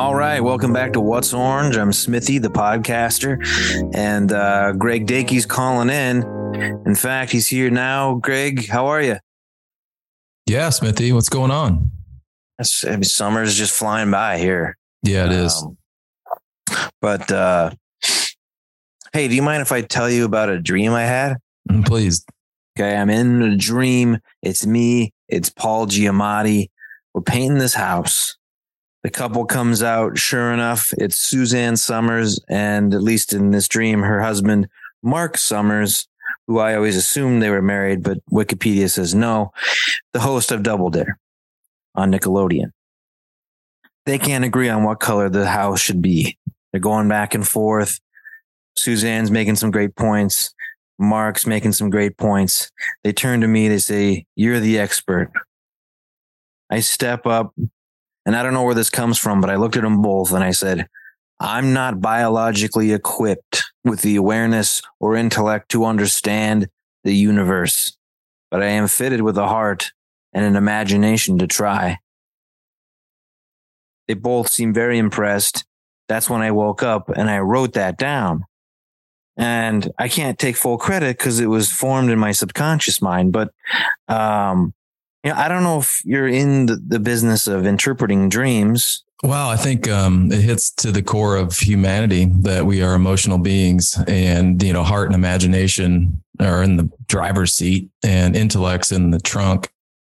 All 0.00 0.14
right, 0.14 0.40
welcome 0.40 0.72
back 0.72 0.94
to 0.94 1.00
What's 1.00 1.34
Orange. 1.34 1.76
I'm 1.76 1.92
Smithy, 1.92 2.38
the 2.38 2.48
podcaster, 2.48 3.36
and 3.94 4.32
uh, 4.32 4.72
Greg 4.72 5.06
Dakey's 5.06 5.44
calling 5.44 5.90
in. 5.90 6.22
In 6.86 6.94
fact, 6.94 7.30
he's 7.30 7.46
here 7.46 7.68
now. 7.68 8.14
Greg, 8.14 8.66
how 8.66 8.86
are 8.86 9.02
you? 9.02 9.18
Yeah, 10.46 10.70
Smithy, 10.70 11.12
what's 11.12 11.28
going 11.28 11.50
on? 11.50 11.90
It's, 12.58 12.82
I 12.82 12.92
mean, 12.92 13.04
summer's 13.04 13.54
just 13.54 13.74
flying 13.74 14.10
by 14.10 14.38
here. 14.38 14.78
Yeah, 15.02 15.26
it 15.26 15.32
is. 15.32 15.62
Um, 15.62 15.76
but 17.02 17.30
uh, 17.30 17.72
hey, 19.12 19.28
do 19.28 19.34
you 19.34 19.42
mind 19.42 19.60
if 19.60 19.70
I 19.70 19.82
tell 19.82 20.08
you 20.08 20.24
about 20.24 20.48
a 20.48 20.58
dream 20.58 20.92
I 20.92 21.04
had? 21.04 21.36
Mm, 21.70 21.86
Please. 21.86 22.24
Okay, 22.74 22.96
I'm 22.96 23.10
in 23.10 23.42
a 23.42 23.54
dream. 23.54 24.16
It's 24.40 24.64
me. 24.64 25.12
It's 25.28 25.50
Paul 25.50 25.88
Giamatti. 25.88 26.70
We're 27.12 27.20
painting 27.20 27.58
this 27.58 27.74
house. 27.74 28.38
The 29.02 29.10
couple 29.10 29.46
comes 29.46 29.82
out. 29.82 30.18
Sure 30.18 30.52
enough, 30.52 30.92
it's 30.98 31.16
Suzanne 31.16 31.76
Somers, 31.76 32.38
and 32.48 32.92
at 32.92 33.02
least 33.02 33.32
in 33.32 33.50
this 33.50 33.66
dream, 33.66 34.02
her 34.02 34.20
husband 34.20 34.68
Marc 35.02 35.38
Summers, 35.38 36.06
who 36.46 36.58
I 36.58 36.74
always 36.74 36.96
assumed 36.96 37.40
they 37.40 37.50
were 37.50 37.62
married, 37.62 38.02
but 38.02 38.18
Wikipedia 38.30 38.90
says 38.90 39.14
no. 39.14 39.52
The 40.12 40.20
host 40.20 40.52
of 40.52 40.62
Double 40.62 40.90
Dare 40.90 41.18
on 41.94 42.12
Nickelodeon. 42.12 42.72
They 44.04 44.18
can't 44.18 44.44
agree 44.44 44.68
on 44.68 44.84
what 44.84 45.00
color 45.00 45.28
the 45.28 45.48
house 45.48 45.80
should 45.80 46.02
be. 46.02 46.38
They're 46.72 46.80
going 46.80 47.08
back 47.08 47.34
and 47.34 47.46
forth. 47.46 48.00
Suzanne's 48.76 49.30
making 49.30 49.56
some 49.56 49.70
great 49.70 49.96
points. 49.96 50.54
Marc's 50.98 51.46
making 51.46 51.72
some 51.72 51.90
great 51.90 52.16
points. 52.18 52.70
They 53.02 53.12
turn 53.12 53.40
to 53.40 53.48
me. 53.48 53.68
They 53.68 53.78
say, 53.78 54.26
You're 54.36 54.60
the 54.60 54.78
expert. 54.78 55.30
I 56.70 56.80
step 56.80 57.26
up 57.26 57.54
and 58.26 58.36
I 58.36 58.42
don't 58.42 58.54
know 58.54 58.62
where 58.62 58.74
this 58.74 58.90
comes 58.90 59.18
from, 59.18 59.40
but 59.40 59.50
I 59.50 59.56
looked 59.56 59.76
at 59.76 59.82
them 59.82 60.02
both 60.02 60.32
and 60.32 60.44
I 60.44 60.50
said, 60.50 60.86
I'm 61.40 61.72
not 61.72 62.00
biologically 62.00 62.92
equipped 62.92 63.62
with 63.82 64.02
the 64.02 64.16
awareness 64.16 64.82
or 64.98 65.16
intellect 65.16 65.70
to 65.70 65.86
understand 65.86 66.68
the 67.02 67.14
universe, 67.14 67.96
but 68.50 68.62
I 68.62 68.66
am 68.66 68.88
fitted 68.88 69.22
with 69.22 69.38
a 69.38 69.46
heart 69.46 69.92
and 70.34 70.44
an 70.44 70.54
imagination 70.54 71.38
to 71.38 71.46
try. 71.46 71.98
They 74.06 74.14
both 74.14 74.50
seemed 74.50 74.74
very 74.74 74.98
impressed. 74.98 75.64
That's 76.08 76.28
when 76.28 76.42
I 76.42 76.50
woke 76.50 76.82
up 76.82 77.08
and 77.08 77.30
I 77.30 77.38
wrote 77.38 77.72
that 77.72 77.96
down. 77.96 78.44
And 79.36 79.90
I 79.98 80.08
can't 80.08 80.38
take 80.38 80.56
full 80.56 80.76
credit 80.76 81.16
because 81.16 81.40
it 81.40 81.46
was 81.46 81.70
formed 81.70 82.10
in 82.10 82.18
my 82.18 82.32
subconscious 82.32 83.00
mind, 83.00 83.32
but 83.32 83.50
um, 84.08 84.74
you 85.24 85.30
know, 85.30 85.36
I 85.36 85.48
don't 85.48 85.62
know 85.62 85.78
if 85.78 86.02
you're 86.04 86.28
in 86.28 86.66
the, 86.66 86.76
the 86.76 86.98
business 86.98 87.46
of 87.46 87.66
interpreting 87.66 88.28
dreams. 88.28 89.04
Well, 89.22 89.50
I 89.50 89.56
think 89.56 89.86
um, 89.88 90.32
it 90.32 90.40
hits 90.40 90.70
to 90.76 90.90
the 90.90 91.02
core 91.02 91.36
of 91.36 91.58
humanity 91.58 92.26
that 92.40 92.64
we 92.64 92.82
are 92.82 92.94
emotional 92.94 93.36
beings, 93.36 93.98
and 94.08 94.62
you 94.62 94.72
know, 94.72 94.82
heart 94.82 95.06
and 95.06 95.14
imagination 95.14 96.22
are 96.40 96.62
in 96.62 96.78
the 96.78 96.90
driver's 97.06 97.52
seat, 97.52 97.90
and 98.02 98.34
intellects 98.34 98.92
in 98.92 99.10
the 99.10 99.20
trunk. 99.20 99.70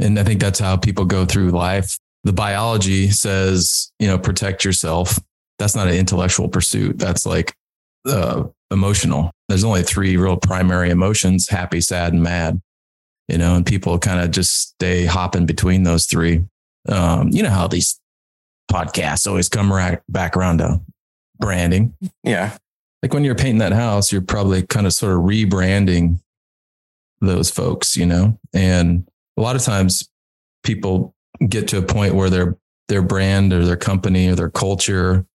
And 0.00 0.18
I 0.18 0.24
think 0.24 0.40
that's 0.40 0.58
how 0.58 0.76
people 0.76 1.04
go 1.04 1.24
through 1.24 1.50
life. 1.50 1.96
The 2.24 2.32
biology 2.32 3.10
says, 3.10 3.92
you 4.00 4.08
know, 4.08 4.18
protect 4.18 4.64
yourself. 4.64 5.18
That's 5.60 5.76
not 5.76 5.86
an 5.86 5.94
intellectual 5.94 6.48
pursuit. 6.48 6.98
That's 6.98 7.24
like 7.24 7.54
uh, 8.04 8.44
emotional. 8.72 9.30
There's 9.48 9.64
only 9.64 9.84
three 9.84 10.16
real 10.16 10.36
primary 10.36 10.90
emotions: 10.90 11.48
happy, 11.48 11.80
sad, 11.80 12.14
and 12.14 12.22
mad. 12.22 12.60
You 13.28 13.38
know, 13.38 13.54
and 13.54 13.66
people 13.66 13.98
kind 13.98 14.20
of 14.20 14.30
just 14.30 14.70
stay 14.70 15.04
hopping 15.04 15.46
between 15.46 15.82
those 15.82 16.06
three. 16.06 16.44
Um, 16.88 17.28
you 17.28 17.42
know 17.42 17.50
how 17.50 17.68
these 17.68 18.00
podcasts 18.70 19.26
always 19.26 19.48
come 19.48 19.72
right 19.72 20.00
back 20.08 20.36
around 20.36 20.58
to 20.58 20.80
branding. 21.38 21.94
Yeah. 22.22 22.56
Like 23.02 23.14
when 23.14 23.24
you're 23.24 23.34
painting 23.34 23.58
that 23.58 23.72
house, 23.72 24.10
you're 24.10 24.22
probably 24.22 24.62
kind 24.62 24.86
of 24.86 24.92
sort 24.92 25.14
of 25.14 25.20
rebranding 25.20 26.20
those 27.20 27.50
folks, 27.50 27.96
you 27.96 28.06
know? 28.06 28.38
And 28.52 29.08
a 29.36 29.40
lot 29.40 29.56
of 29.56 29.62
times 29.62 30.08
people 30.64 31.14
get 31.48 31.68
to 31.68 31.78
a 31.78 31.82
point 31.82 32.14
where 32.14 32.30
their 32.30 32.56
their 32.88 33.02
brand 33.02 33.52
or 33.52 33.64
their 33.64 33.76
company 33.76 34.28
or 34.28 34.34
their 34.34 34.50
culture 34.50 35.26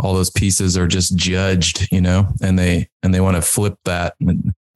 all 0.00 0.14
those 0.14 0.30
pieces 0.30 0.76
are 0.76 0.86
just 0.86 1.16
judged, 1.16 1.88
you 1.92 2.00
know, 2.00 2.28
and 2.42 2.58
they 2.58 2.88
and 3.02 3.14
they 3.14 3.20
want 3.20 3.36
to 3.36 3.42
flip 3.42 3.78
that 3.84 4.14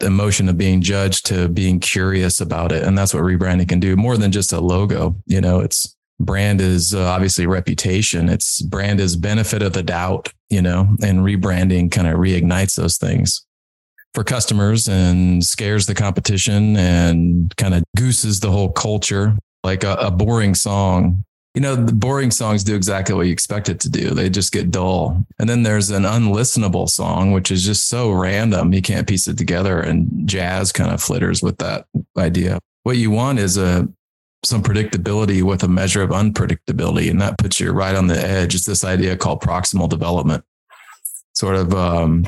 emotion 0.00 0.48
of 0.48 0.56
being 0.56 0.80
judged 0.80 1.26
to 1.26 1.48
being 1.48 1.80
curious 1.80 2.40
about 2.40 2.72
it. 2.72 2.84
And 2.84 2.96
that's 2.96 3.12
what 3.12 3.22
rebranding 3.22 3.68
can 3.68 3.80
do 3.80 3.96
more 3.96 4.16
than 4.16 4.32
just 4.32 4.52
a 4.52 4.60
logo. 4.60 5.16
You 5.26 5.40
know, 5.40 5.60
it's 5.60 5.96
brand 6.20 6.60
is 6.60 6.94
uh, 6.94 7.04
obviously 7.06 7.46
reputation. 7.46 8.28
It's 8.28 8.60
brand 8.62 9.00
is 9.00 9.16
benefit 9.16 9.62
of 9.62 9.72
the 9.72 9.82
doubt, 9.82 10.32
you 10.50 10.62
know, 10.62 10.96
and 11.02 11.20
rebranding 11.20 11.90
kind 11.90 12.08
of 12.08 12.14
reignites 12.14 12.76
those 12.76 12.96
things 12.96 13.44
for 14.14 14.24
customers 14.24 14.88
and 14.88 15.44
scares 15.44 15.86
the 15.86 15.94
competition 15.94 16.76
and 16.76 17.54
kind 17.56 17.74
of 17.74 17.84
gooses 17.96 18.40
the 18.40 18.50
whole 18.50 18.70
culture. 18.70 19.36
Like 19.64 19.82
a, 19.82 19.94
a 19.94 20.10
boring 20.10 20.54
song 20.54 21.24
you 21.58 21.62
know, 21.62 21.74
the 21.74 21.92
boring 21.92 22.30
songs 22.30 22.62
do 22.62 22.76
exactly 22.76 23.16
what 23.16 23.26
you 23.26 23.32
expect 23.32 23.68
it 23.68 23.80
to 23.80 23.90
do. 23.90 24.10
They 24.10 24.30
just 24.30 24.52
get 24.52 24.70
dull. 24.70 25.26
And 25.40 25.48
then 25.48 25.64
there's 25.64 25.90
an 25.90 26.04
unlistenable 26.04 26.88
song, 26.88 27.32
which 27.32 27.50
is 27.50 27.64
just 27.64 27.88
so 27.88 28.12
random. 28.12 28.72
You 28.72 28.80
can't 28.80 29.08
piece 29.08 29.26
it 29.26 29.36
together. 29.36 29.80
And 29.80 30.08
jazz 30.24 30.70
kind 30.70 30.92
of 30.92 31.02
flitters 31.02 31.42
with 31.42 31.58
that 31.58 31.86
idea. 32.16 32.60
What 32.84 32.96
you 32.96 33.10
want 33.10 33.40
is 33.40 33.56
a 33.56 33.88
some 34.44 34.62
predictability 34.62 35.42
with 35.42 35.64
a 35.64 35.68
measure 35.68 36.00
of 36.00 36.10
unpredictability. 36.10 37.10
And 37.10 37.20
that 37.20 37.38
puts 37.38 37.58
you 37.58 37.72
right 37.72 37.96
on 37.96 38.06
the 38.06 38.24
edge. 38.24 38.54
It's 38.54 38.64
this 38.64 38.84
idea 38.84 39.16
called 39.16 39.42
proximal 39.42 39.88
development, 39.88 40.44
sort 41.32 41.56
of 41.56 41.74
um, 41.74 42.24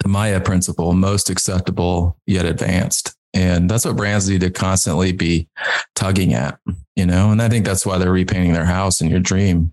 the 0.00 0.10
MAYA 0.10 0.44
principle, 0.44 0.92
most 0.92 1.30
acceptable 1.30 2.18
yet 2.26 2.44
advanced. 2.44 3.16
And 3.32 3.70
that's 3.70 3.86
what 3.86 3.96
brands 3.96 4.28
need 4.28 4.42
to 4.42 4.50
constantly 4.50 5.12
be 5.12 5.48
tugging 5.94 6.34
at, 6.34 6.58
you 6.96 7.06
know? 7.06 7.30
And 7.30 7.40
I 7.40 7.48
think 7.48 7.64
that's 7.64 7.86
why 7.86 7.98
they're 7.98 8.12
repainting 8.12 8.52
their 8.52 8.64
house 8.64 9.00
in 9.00 9.10
your 9.10 9.20
dream. 9.20 9.72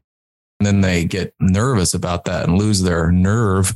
And 0.59 0.68
then 0.68 0.81
they 0.81 1.06
get 1.06 1.34
nervous 1.40 1.94
about 1.94 2.25
that 2.25 2.47
and 2.47 2.57
lose 2.57 2.81
their 2.81 3.12
nerve 3.12 3.75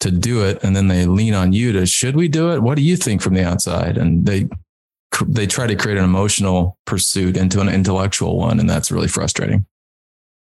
to 0.00 0.10
do 0.10 0.44
it. 0.44 0.62
And 0.64 0.74
then 0.74 0.88
they 0.88 1.06
lean 1.06 1.34
on 1.34 1.52
you 1.52 1.72
to, 1.72 1.86
should 1.86 2.16
we 2.16 2.28
do 2.28 2.52
it? 2.52 2.62
What 2.62 2.76
do 2.76 2.82
you 2.82 2.96
think 2.96 3.20
from 3.20 3.34
the 3.34 3.44
outside? 3.44 3.98
And 3.98 4.24
they, 4.24 4.48
they 5.26 5.46
try 5.46 5.66
to 5.66 5.76
create 5.76 5.98
an 5.98 6.04
emotional 6.04 6.78
pursuit 6.86 7.36
into 7.36 7.60
an 7.60 7.68
intellectual 7.68 8.38
one. 8.38 8.58
And 8.58 8.68
that's 8.68 8.90
really 8.90 9.08
frustrating. 9.08 9.66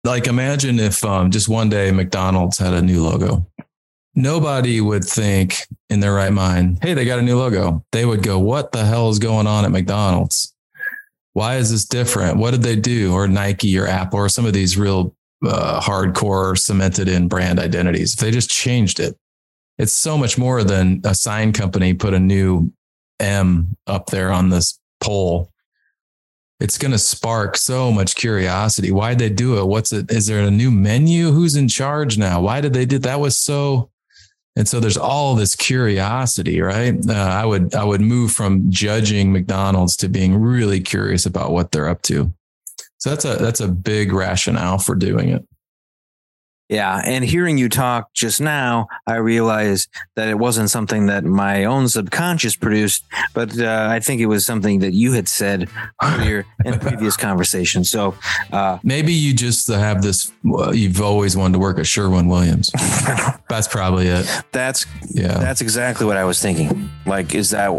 Like 0.03 0.27
imagine 0.27 0.79
if 0.79 1.03
um, 1.03 1.31
just 1.31 1.49
one 1.49 1.69
day 1.69 1.91
McDonald's 1.91 2.57
had 2.57 2.73
a 2.73 2.81
new 2.81 3.03
logo 3.03 3.47
nobody 4.15 4.81
would 4.81 5.03
think 5.03 5.67
in 5.89 5.99
their 5.99 6.13
right 6.13 6.33
mind, 6.33 6.79
hey, 6.81 6.93
they 6.93 7.05
got 7.05 7.19
a 7.19 7.23
new 7.23 7.37
logo. 7.37 7.83
They 7.91 8.05
would 8.05 8.23
go, 8.23 8.39
what 8.39 8.71
the 8.71 8.85
hell 8.85 9.09
is 9.09 9.19
going 9.19 9.47
on 9.47 9.65
at 9.65 9.71
McDonald's? 9.71 10.53
Why 11.33 11.57
is 11.57 11.71
this 11.71 11.85
different? 11.85 12.37
What 12.37 12.51
did 12.51 12.63
they 12.63 12.75
do? 12.75 13.13
Or 13.13 13.27
Nike 13.27 13.77
or 13.77 13.87
Apple 13.87 14.19
or 14.19 14.29
some 14.29 14.45
of 14.45 14.53
these 14.53 14.77
real 14.77 15.15
uh, 15.45 15.79
hardcore 15.81 16.57
cemented 16.57 17.07
in 17.07 17.27
brand 17.27 17.59
identities. 17.59 18.13
If 18.13 18.19
they 18.19 18.31
just 18.31 18.49
changed 18.49 18.99
it, 18.99 19.17
it's 19.77 19.93
so 19.93 20.17
much 20.17 20.37
more 20.37 20.63
than 20.63 21.01
a 21.03 21.15
sign 21.15 21.53
company 21.53 21.93
put 21.93 22.13
a 22.13 22.19
new 22.19 22.71
M 23.19 23.77
up 23.87 24.07
there 24.07 24.31
on 24.31 24.49
this 24.49 24.79
pole. 24.99 25.51
It's 26.59 26.77
going 26.77 26.91
to 26.91 26.99
spark 26.99 27.57
so 27.57 27.91
much 27.91 28.15
curiosity. 28.15 28.91
Why'd 28.91 29.17
they 29.17 29.29
do 29.29 29.57
it? 29.57 29.65
What's 29.65 29.91
it? 29.91 30.11
Is 30.11 30.27
there 30.27 30.41
a 30.41 30.51
new 30.51 30.69
menu? 30.69 31.31
Who's 31.31 31.55
in 31.55 31.67
charge 31.67 32.17
now? 32.17 32.41
Why 32.41 32.61
did 32.61 32.73
they 32.73 32.85
do 32.85 32.99
that? 32.99 33.19
Was 33.19 33.37
so 33.37 33.90
and 34.55 34.67
so 34.67 34.79
there's 34.79 34.97
all 34.97 35.35
this 35.35 35.55
curiosity, 35.55 36.61
right? 36.61 36.95
Uh, 37.07 37.13
I 37.13 37.45
would 37.45 37.73
I 37.73 37.83
would 37.83 38.01
move 38.01 38.31
from 38.31 38.69
judging 38.69 39.31
McDonald's 39.31 39.95
to 39.97 40.09
being 40.09 40.35
really 40.35 40.81
curious 40.81 41.25
about 41.25 41.51
what 41.51 41.71
they're 41.71 41.87
up 41.87 42.01
to. 42.03 42.33
So 42.97 43.09
that's 43.09 43.25
a 43.25 43.35
that's 43.35 43.61
a 43.61 43.67
big 43.67 44.11
rationale 44.11 44.77
for 44.77 44.95
doing 44.95 45.29
it. 45.29 45.47
Yeah. 46.71 47.01
And 47.03 47.25
hearing 47.25 47.57
you 47.57 47.67
talk 47.67 48.13
just 48.13 48.39
now, 48.39 48.87
I 49.05 49.17
realized 49.17 49.89
that 50.15 50.29
it 50.29 50.39
wasn't 50.39 50.69
something 50.69 51.07
that 51.07 51.25
my 51.25 51.65
own 51.65 51.89
subconscious 51.89 52.55
produced, 52.55 53.03
but 53.33 53.59
uh, 53.59 53.89
I 53.91 53.99
think 53.99 54.21
it 54.21 54.27
was 54.27 54.45
something 54.45 54.79
that 54.79 54.93
you 54.93 55.11
had 55.11 55.27
said 55.27 55.69
earlier 56.01 56.45
in 56.63 56.79
previous 56.79 57.17
conversation. 57.17 57.83
So 57.83 58.15
uh, 58.53 58.79
maybe 58.83 59.11
you 59.11 59.33
just 59.33 59.67
have 59.67 60.01
this, 60.01 60.31
you've 60.43 61.01
always 61.01 61.35
wanted 61.35 61.53
to 61.53 61.59
work 61.59 61.77
at 61.77 61.85
Sherwin 61.85 62.29
Williams. 62.29 62.71
that's 63.49 63.67
probably 63.67 64.07
it. 64.07 64.25
That's, 64.53 64.85
yeah, 65.09 65.39
that's 65.39 65.59
exactly 65.59 66.05
what 66.05 66.15
I 66.15 66.23
was 66.23 66.41
thinking. 66.41 66.89
Like, 67.05 67.35
is 67.35 67.49
that, 67.49 67.69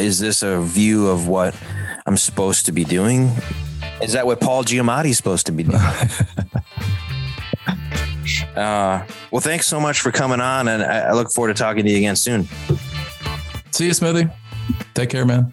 is 0.00 0.18
this 0.18 0.42
a 0.42 0.60
view 0.60 1.06
of 1.06 1.28
what 1.28 1.54
I'm 2.06 2.16
supposed 2.16 2.66
to 2.66 2.72
be 2.72 2.82
doing? 2.82 3.30
Is 4.02 4.14
that 4.14 4.26
what 4.26 4.40
Paul 4.40 4.64
Giamatti 4.64 5.10
is 5.10 5.16
supposed 5.16 5.46
to 5.46 5.52
be 5.52 5.62
doing? 5.62 5.78
Uh, 8.56 9.04
well, 9.30 9.40
thanks 9.40 9.66
so 9.66 9.80
much 9.80 10.00
for 10.00 10.12
coming 10.12 10.40
on, 10.40 10.68
and 10.68 10.82
I, 10.82 11.08
I 11.08 11.12
look 11.12 11.30
forward 11.30 11.56
to 11.56 11.62
talking 11.62 11.84
to 11.84 11.90
you 11.90 11.98
again 11.98 12.16
soon. 12.16 12.48
See 13.70 13.86
you, 13.86 13.94
Smithy. 13.94 14.28
Take 14.94 15.10
care, 15.10 15.24
man. 15.24 15.52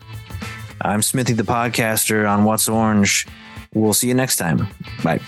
I'm 0.82 1.02
Smithy, 1.02 1.34
the 1.34 1.44
podcaster 1.44 2.30
on 2.30 2.44
What's 2.44 2.68
Orange. 2.68 3.28
We'll 3.74 3.94
see 3.94 4.08
you 4.08 4.14
next 4.14 4.38
time. 4.38 4.68
Bye. 5.04 5.20